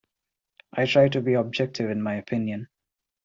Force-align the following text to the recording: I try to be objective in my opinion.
I 0.73 0.87
try 0.87 1.09
to 1.09 1.21
be 1.21 1.33
objective 1.35 1.91
in 1.91 2.01
my 2.01 2.15
opinion. 2.15 2.69